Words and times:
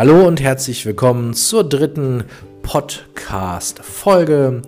Hallo 0.00 0.26
und 0.26 0.40
herzlich 0.40 0.86
willkommen 0.86 1.34
zur 1.34 1.62
dritten 1.62 2.24
Podcast-Folge 2.62 4.62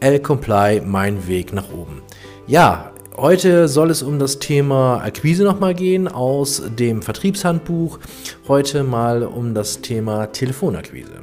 L-Comply, 0.00 0.82
mein 0.84 1.28
Weg 1.28 1.52
nach 1.52 1.72
oben. 1.72 2.02
Ja, 2.48 2.90
heute 3.16 3.68
soll 3.68 3.90
es 3.90 4.02
um 4.02 4.18
das 4.18 4.40
Thema 4.40 5.00
Akquise 5.04 5.44
nochmal 5.44 5.72
gehen 5.72 6.08
aus 6.08 6.64
dem 6.76 7.00
Vertriebshandbuch. 7.00 8.00
Heute 8.48 8.82
mal 8.82 9.22
um 9.22 9.54
das 9.54 9.82
Thema 9.82 10.26
Telefonakquise. 10.26 11.22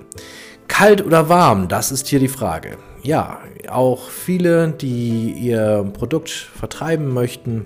Kalt 0.70 1.06
oder 1.06 1.28
warm, 1.28 1.68
das 1.68 1.92
ist 1.92 2.08
hier 2.08 2.20
die 2.20 2.30
Frage. 2.30 2.78
Ja, 3.04 3.40
auch 3.68 4.08
viele, 4.08 4.70
die 4.70 5.34
ihr 5.34 5.84
Produkt 5.92 6.30
vertreiben 6.30 7.14
möchten, 7.14 7.66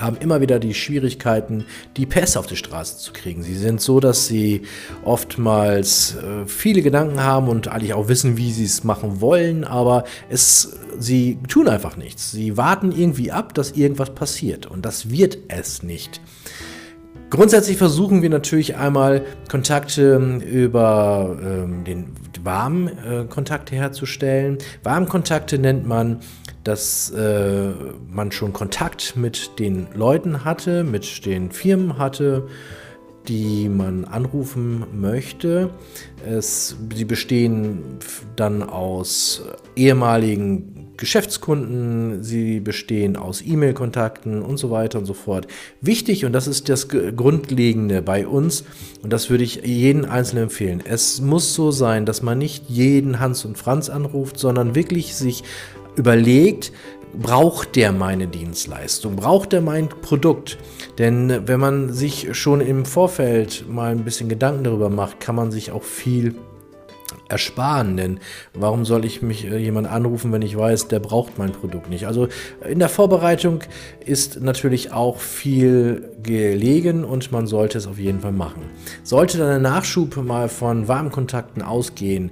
haben 0.00 0.16
immer 0.16 0.40
wieder 0.40 0.58
die 0.58 0.74
Schwierigkeiten, 0.74 1.64
die 1.96 2.06
Pässe 2.06 2.38
auf 2.38 2.46
die 2.46 2.56
Straße 2.56 2.98
zu 2.98 3.12
kriegen. 3.12 3.42
Sie 3.42 3.54
sind 3.54 3.80
so, 3.80 4.00
dass 4.00 4.26
sie 4.26 4.62
oftmals 5.04 6.16
äh, 6.16 6.46
viele 6.46 6.82
Gedanken 6.82 7.22
haben 7.22 7.48
und 7.48 7.68
eigentlich 7.68 7.94
auch 7.94 8.08
wissen, 8.08 8.36
wie 8.36 8.52
sie 8.52 8.64
es 8.64 8.84
machen 8.84 9.20
wollen, 9.20 9.64
aber 9.64 10.04
es, 10.28 10.76
sie 10.98 11.38
tun 11.48 11.68
einfach 11.68 11.96
nichts. 11.96 12.32
Sie 12.32 12.56
warten 12.56 12.92
irgendwie 12.92 13.32
ab, 13.32 13.54
dass 13.54 13.72
irgendwas 13.72 14.14
passiert 14.14 14.66
und 14.66 14.84
das 14.84 15.10
wird 15.10 15.38
es 15.48 15.82
nicht. 15.82 16.20
Grundsätzlich 17.30 17.76
versuchen 17.76 18.22
wir 18.22 18.30
natürlich 18.30 18.76
einmal 18.76 19.22
Kontakte 19.50 20.14
ähm, 20.14 20.40
über 20.40 21.36
ähm, 21.42 21.84
den 21.84 22.14
warmen 22.44 22.88
äh, 22.88 23.24
herzustellen. 23.70 24.58
Warmkontakte 24.82 25.58
nennt 25.58 25.86
man, 25.86 26.20
dass 26.64 27.10
äh, 27.10 27.70
man 28.10 28.32
schon 28.32 28.52
Kontakt 28.52 29.16
mit 29.16 29.58
den 29.58 29.86
Leuten 29.94 30.44
hatte, 30.44 30.84
mit 30.84 31.24
den 31.24 31.50
Firmen 31.50 31.98
hatte, 31.98 32.46
die 33.26 33.68
man 33.68 34.04
anrufen 34.04 34.84
möchte. 34.92 35.70
Es, 36.26 36.76
sie 36.94 37.04
bestehen 37.04 37.98
dann 38.36 38.62
aus 38.62 39.42
ehemaligen 39.76 40.87
Geschäftskunden, 40.98 42.22
sie 42.22 42.60
bestehen 42.60 43.16
aus 43.16 43.40
E-Mail-Kontakten 43.40 44.42
und 44.42 44.58
so 44.58 44.70
weiter 44.70 44.98
und 44.98 45.06
so 45.06 45.14
fort. 45.14 45.46
Wichtig, 45.80 46.24
und 46.24 46.32
das 46.32 46.46
ist 46.46 46.68
das 46.68 46.88
Grundlegende 46.88 48.02
bei 48.02 48.26
uns, 48.26 48.64
und 49.02 49.12
das 49.12 49.30
würde 49.30 49.44
ich 49.44 49.64
jeden 49.64 50.04
Einzelnen 50.04 50.44
empfehlen, 50.44 50.82
es 50.84 51.20
muss 51.20 51.54
so 51.54 51.70
sein, 51.70 52.04
dass 52.04 52.22
man 52.22 52.36
nicht 52.36 52.68
jeden 52.68 53.20
Hans 53.20 53.44
und 53.44 53.56
Franz 53.56 53.88
anruft, 53.88 54.38
sondern 54.38 54.74
wirklich 54.74 55.14
sich 55.14 55.44
überlegt, 55.96 56.72
braucht 57.16 57.76
der 57.76 57.92
meine 57.92 58.26
Dienstleistung, 58.26 59.16
braucht 59.16 59.52
er 59.52 59.60
mein 59.60 59.88
Produkt? 59.88 60.58
Denn 60.98 61.46
wenn 61.46 61.60
man 61.60 61.92
sich 61.92 62.36
schon 62.36 62.60
im 62.60 62.84
Vorfeld 62.84 63.64
mal 63.68 63.92
ein 63.92 64.04
bisschen 64.04 64.28
Gedanken 64.28 64.64
darüber 64.64 64.90
macht, 64.90 65.20
kann 65.20 65.36
man 65.36 65.50
sich 65.50 65.70
auch 65.70 65.84
viel 65.84 66.34
ersparen. 67.28 67.96
Denn 67.96 68.20
warum 68.54 68.84
soll 68.84 69.04
ich 69.04 69.22
mich 69.22 69.44
äh, 69.44 69.58
jemand 69.58 69.86
anrufen, 69.86 70.32
wenn 70.32 70.42
ich 70.42 70.56
weiß, 70.56 70.88
der 70.88 71.00
braucht 71.00 71.38
mein 71.38 71.52
Produkt 71.52 71.90
nicht? 71.90 72.06
Also 72.06 72.28
in 72.68 72.78
der 72.78 72.88
Vorbereitung 72.88 73.60
ist 74.04 74.40
natürlich 74.40 74.92
auch 74.92 75.18
viel 75.20 76.10
gelegen 76.22 77.04
und 77.04 77.32
man 77.32 77.46
sollte 77.46 77.78
es 77.78 77.86
auf 77.86 77.98
jeden 77.98 78.20
Fall 78.20 78.32
machen. 78.32 78.62
Sollte 79.02 79.38
dann 79.38 79.48
der 79.48 79.58
Nachschub 79.58 80.16
mal 80.16 80.48
von 80.48 80.88
Warmkontakten 80.88 81.62
ausgehen, 81.62 82.30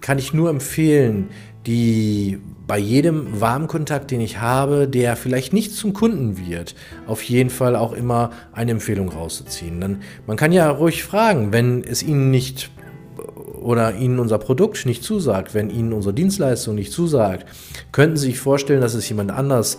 kann 0.00 0.18
ich 0.18 0.34
nur 0.34 0.50
empfehlen, 0.50 1.28
die 1.66 2.40
bei 2.66 2.78
jedem 2.78 3.40
Warmkontakt, 3.40 4.10
den 4.10 4.20
ich 4.20 4.40
habe, 4.40 4.88
der 4.88 5.16
vielleicht 5.16 5.52
nicht 5.52 5.72
zum 5.72 5.92
Kunden 5.92 6.38
wird, 6.38 6.74
auf 7.06 7.22
jeden 7.22 7.50
Fall 7.50 7.76
auch 7.76 7.92
immer 7.92 8.30
eine 8.52 8.70
Empfehlung 8.70 9.08
rauszuziehen. 9.08 9.80
Dann, 9.80 10.02
man 10.26 10.36
kann 10.36 10.52
ja 10.52 10.70
ruhig 10.70 11.04
fragen, 11.04 11.52
wenn 11.52 11.84
es 11.84 12.02
Ihnen 12.02 12.30
nicht 12.30 12.70
oder 13.62 13.94
Ihnen 13.94 14.18
unser 14.18 14.38
Produkt 14.38 14.84
nicht 14.86 15.02
zusagt, 15.02 15.54
wenn 15.54 15.70
Ihnen 15.70 15.92
unsere 15.92 16.14
Dienstleistung 16.14 16.74
nicht 16.74 16.92
zusagt, 16.92 17.46
könnten 17.92 18.16
Sie 18.16 18.26
sich 18.26 18.38
vorstellen, 18.38 18.80
dass 18.80 18.94
es 18.94 19.08
jemand 19.08 19.30
anders 19.30 19.78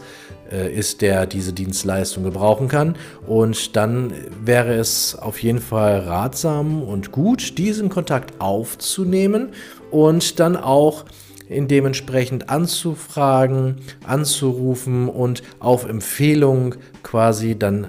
äh, 0.52 0.74
ist, 0.74 1.02
der 1.02 1.25
diese 1.25 1.53
Dienstleistung 1.53 2.24
gebrauchen 2.24 2.68
kann. 2.68 2.96
Und 3.28 3.75
dann 3.75 4.13
wäre 4.44 4.75
es 4.75 5.16
auf 5.16 5.41
jeden 5.41 5.59
Fall 5.59 6.00
ratsam 6.00 6.84
und 6.84 7.12
gut, 7.12 7.57
diesen 7.57 7.90
Kontakt 7.90 8.40
aufzunehmen 8.40 9.50
und 9.91 10.40
dann 10.40 10.56
auch 10.56 11.06
dementsprechend 11.50 12.50
anzufragen, 12.50 13.78
anzurufen 14.06 15.09
und 15.09 15.44
auf 15.59 15.86
Empfehlung 15.88 16.75
quasi 17.03 17.57
dann 17.57 17.88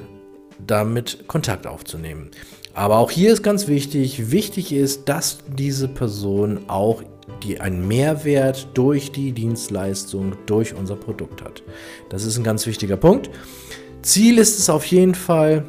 damit 0.67 1.27
Kontakt 1.29 1.67
aufzunehmen. 1.67 2.31
Aber 2.75 2.99
auch 2.99 3.11
hier 3.11 3.33
ist 3.33 3.43
ganz 3.43 3.69
wichtig, 3.69 4.33
wichtig 4.33 4.73
ist, 4.73 5.09
dass 5.09 5.39
diese 5.57 5.87
Person 5.87 6.69
auch 6.69 7.03
die 7.43 7.61
einen 7.61 7.87
Mehrwert 7.87 8.69
durch 8.75 9.13
die 9.13 9.33
Dienstleistung, 9.33 10.33
durch 10.47 10.75
unser 10.75 10.97
Produkt 10.97 11.43
hat. 11.43 11.63
Das 12.11 12.25
ist 12.25 12.37
ein 12.37 12.45
ganz 12.45 12.67
wichtiger 12.67 12.97
Punkt. 12.97 13.31
Ziel 14.03 14.39
ist 14.39 14.59
es 14.59 14.69
auf 14.69 14.85
jeden 14.87 15.15
Fall, 15.15 15.65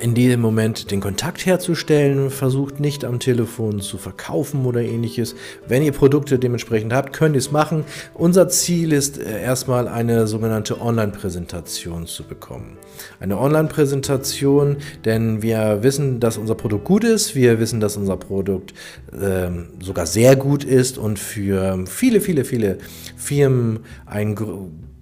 in 0.00 0.14
diesem 0.14 0.40
Moment 0.40 0.90
den 0.90 1.00
Kontakt 1.00 1.44
herzustellen, 1.46 2.30
versucht 2.30 2.80
nicht 2.80 3.04
am 3.04 3.18
Telefon 3.18 3.80
zu 3.80 3.98
verkaufen 3.98 4.64
oder 4.64 4.80
ähnliches. 4.80 5.34
Wenn 5.66 5.82
ihr 5.82 5.92
Produkte 5.92 6.38
dementsprechend 6.38 6.92
habt, 6.92 7.12
könnt 7.12 7.34
ihr 7.34 7.40
es 7.40 7.50
machen. 7.50 7.84
Unser 8.14 8.48
Ziel 8.48 8.92
ist 8.92 9.18
äh, 9.18 9.42
erstmal 9.42 9.88
eine 9.88 10.26
sogenannte 10.26 10.80
Online-Präsentation 10.80 12.06
zu 12.06 12.24
bekommen. 12.24 12.76
Eine 13.20 13.38
Online-Präsentation, 13.38 14.76
denn 15.04 15.42
wir 15.42 15.82
wissen, 15.82 16.20
dass 16.20 16.38
unser 16.38 16.54
Produkt 16.54 16.84
gut 16.84 17.04
ist, 17.04 17.34
wir 17.34 17.60
wissen, 17.60 17.80
dass 17.80 17.96
unser 17.96 18.16
Produkt 18.16 18.74
äh, 19.12 19.50
sogar 19.82 20.06
sehr 20.06 20.36
gut 20.36 20.64
ist 20.64 20.98
und 20.98 21.18
für 21.18 21.84
viele, 21.86 22.20
viele, 22.20 22.44
viele 22.44 22.78
Firmen 23.16 23.80
ein 24.06 24.36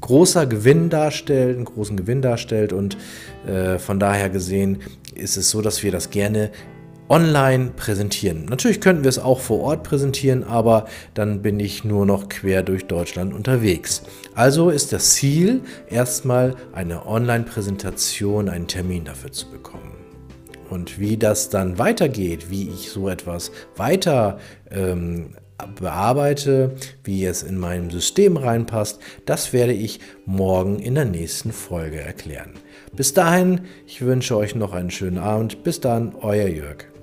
großer 0.01 0.47
Gewinn 0.47 0.91
darstellt, 0.91 1.57
einen 1.57 1.65
großen 1.65 1.97
Gewinn 1.97 2.23
darstellt 2.23 2.73
und 2.73 2.97
äh, 3.47 3.79
von 3.79 3.99
daher 3.99 4.31
gesehen 4.31 4.79
ist 5.15 5.37
es 5.37 5.51
so, 5.51 5.62
dass 5.62 5.83
wir 5.83 5.93
das 5.93 6.11
gerne 6.11 6.51
online 7.09 7.71
präsentieren. 7.77 8.47
Natürlich 8.47 8.81
könnten 8.81 9.05
wir 9.05 9.09
es 9.09 9.19
auch 9.19 9.41
vor 9.41 9.61
Ort 9.61 9.85
präsentieren, 9.85 10.45
aber 10.45 10.87
dann 11.15 11.43
bin 11.43 11.61
ich 11.61 11.85
nur 11.85 12.05
noch 12.05 12.29
quer 12.29 12.62
durch 12.62 12.87
Deutschland 12.87 13.33
unterwegs. 13.33 14.03
Also 14.35 14.71
ist 14.71 14.93
das 14.93 15.15
Ziel, 15.15 15.62
erstmal 15.89 16.56
eine 16.73 17.06
Online-Präsentation, 17.06 18.49
einen 18.49 18.67
Termin 18.67 19.05
dafür 19.05 19.31
zu 19.31 19.51
bekommen. 19.51 19.93
Und 20.69 20.99
wie 20.99 21.17
das 21.17 21.49
dann 21.49 21.79
weitergeht, 21.79 22.51
wie 22.51 22.69
ich 22.69 22.91
so 22.91 23.09
etwas 23.09 23.53
weiter 23.77 24.39
ähm, 24.71 25.37
bearbeite, 25.78 26.77
wie 27.05 27.25
es 27.25 27.43
in 27.43 27.59
meinem 27.59 27.91
System 27.91 28.37
reinpasst, 28.37 29.00
das 29.25 29.53
werde 29.53 29.72
ich 29.72 30.00
morgen 30.25 30.78
in 30.78 30.94
der 30.94 31.05
nächsten 31.06 31.53
Folge 31.53 32.00
erklären. 32.00 32.55
Bis 32.94 33.15
dahin, 33.15 33.62
ich 33.87 34.03
wünsche 34.03 34.37
euch 34.37 34.55
noch 34.55 34.72
einen 34.72 34.91
schönen 34.91 35.19
Abend. 35.19 35.62
Bis 35.62 35.81
dann, 35.81 36.15
euer 36.15 36.49
Jörg. 36.49 36.96